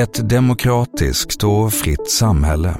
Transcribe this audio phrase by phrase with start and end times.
[0.00, 2.74] Ett demokratiskt och fritt samhälle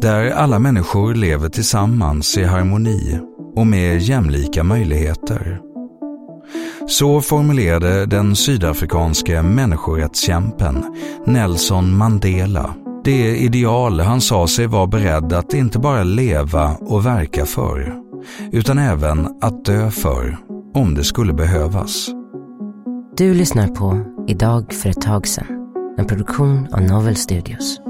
[0.00, 3.18] där alla människor lever tillsammans i harmoni
[3.56, 5.60] och med jämlika möjligheter.
[6.86, 10.84] Så formulerade den sydafrikanske människorättskämpen
[11.26, 17.46] Nelson Mandela det ideal han sa sig vara beredd att inte bara leva och verka
[17.46, 17.94] för,
[18.52, 20.38] utan även att dö för,
[20.74, 22.08] om det skulle behövas.
[23.16, 25.55] Du lyssnar på Idag för ett tag sedan,
[25.98, 27.80] en produktion av Novel Studios.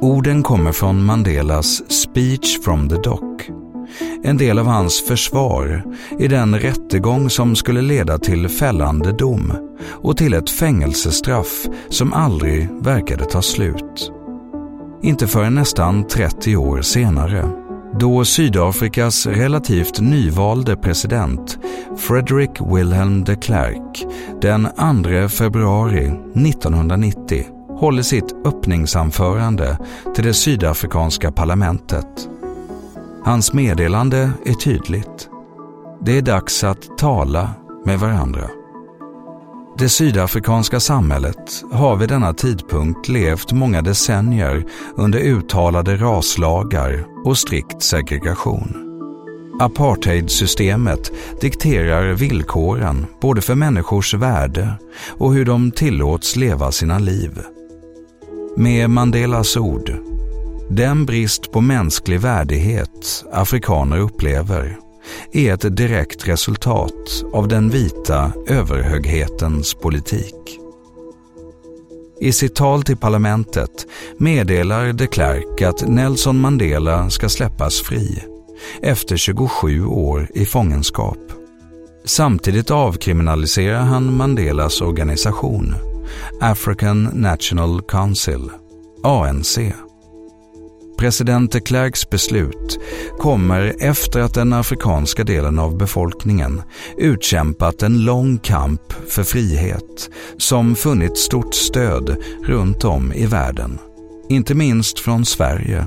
[0.00, 3.50] Orden kommer från Mandelas Speech from the Dock
[4.22, 5.84] en del av hans försvar
[6.18, 9.52] i den rättegång som skulle leda till fällande dom
[9.88, 14.12] och till ett fängelsestraff som aldrig verkade ta slut.
[15.02, 17.44] Inte förrän nästan 30 år senare,
[18.00, 21.58] då Sydafrikas relativt nyvalde president
[21.96, 24.06] Frederick Wilhelm de Klerk
[24.40, 24.68] den
[25.02, 29.78] 2 februari 1990 håller sitt öppningsanförande
[30.14, 32.28] till det sydafrikanska parlamentet.
[33.24, 35.28] Hans meddelande är tydligt.
[36.00, 37.50] Det är dags att tala
[37.84, 38.57] med varandra.
[39.78, 44.64] Det sydafrikanska samhället har vid denna tidpunkt levt många decennier
[44.96, 48.84] under uttalade raslagar och strikt segregation.
[49.60, 54.72] Apartheidsystemet dikterar villkoren både för människors värde
[55.08, 57.40] och hur de tillåts leva sina liv.
[58.56, 59.92] Med Mandelas ord
[60.70, 64.78] den brist på mänsklig värdighet afrikaner upplever
[65.32, 70.58] är ett direkt resultat av den vita överhöghetens politik.
[72.20, 73.86] I sitt tal till parlamentet
[74.18, 78.24] meddelar de Klerk att Nelson Mandela ska släppas fri
[78.82, 81.18] efter 27 år i fångenskap.
[82.04, 85.74] Samtidigt avkriminaliserar han Mandelas organisation,
[86.40, 88.50] African National Council,
[89.02, 89.58] ANC.
[90.98, 92.78] President de Klerks beslut
[93.18, 96.62] kommer efter att den afrikanska delen av befolkningen
[96.96, 103.78] utkämpat en lång kamp för frihet som funnit stort stöd runt om i världen.
[104.28, 105.86] Inte minst från Sverige.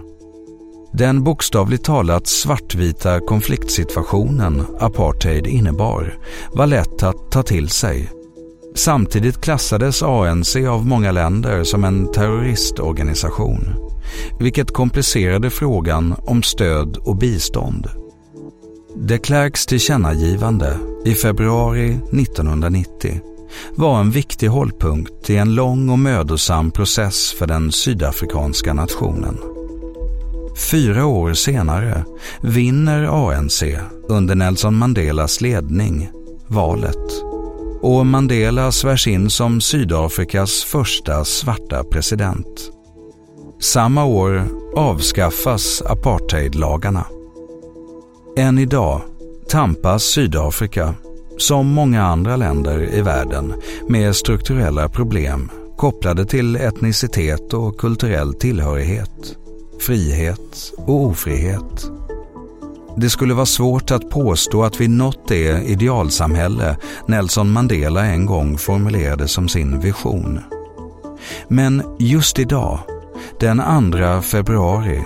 [0.93, 6.17] Den bokstavligt talat svartvita konfliktsituationen apartheid innebar
[6.53, 8.11] var lätt att ta till sig.
[8.75, 13.90] Samtidigt klassades ANC av många länder som en terroristorganisation
[14.39, 17.87] vilket komplicerade frågan om stöd och bistånd.
[18.95, 23.21] De Klerks tillkännagivande i februari 1990
[23.75, 29.37] var en viktig hållpunkt i en lång och mödosam process för den sydafrikanska nationen.
[30.71, 32.05] Fyra år senare
[32.41, 33.63] vinner ANC
[34.09, 36.09] under Nelson Mandelas ledning
[36.47, 37.23] valet
[37.81, 42.71] och Mandela svärs in som Sydafrikas första svarta president.
[43.61, 47.05] Samma år avskaffas apartheidlagarna.
[48.37, 49.01] Än idag
[49.49, 50.93] tampas Sydafrika,
[51.37, 53.53] som många andra länder i världen,
[53.89, 59.37] med strukturella problem kopplade till etnicitet och kulturell tillhörighet,
[59.79, 61.91] frihet och ofrihet.
[62.97, 68.57] Det skulle vara svårt att påstå att vi nått det idealsamhälle Nelson Mandela en gång
[68.57, 70.39] formulerade som sin vision.
[71.47, 72.79] Men just idag
[73.41, 75.03] den 2 februari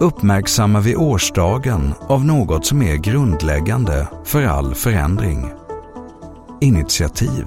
[0.00, 5.52] uppmärksammar vi årsdagen av något som är grundläggande för all förändring.
[6.60, 7.44] Initiativ.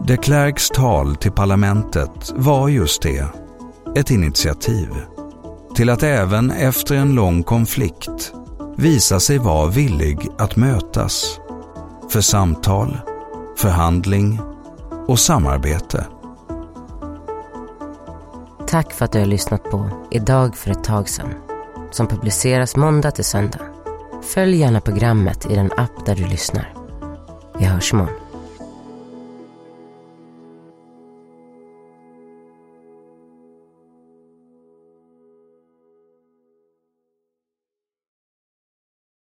[0.00, 3.26] De Klerks tal till parlamentet var just det,
[3.96, 4.88] ett initiativ
[5.74, 8.32] till att även efter en lång konflikt
[8.76, 11.40] visa sig vara villig att mötas
[12.10, 12.98] för samtal,
[13.56, 14.40] förhandling
[15.06, 16.06] och samarbete.
[18.70, 21.34] Tack för att du har lyssnat på Idag för ett tag sedan
[21.90, 23.60] som publiceras måndag till söndag.
[24.22, 26.74] Följ gärna programmet i den app där du lyssnar.
[27.58, 28.29] Vi hörs imorgon.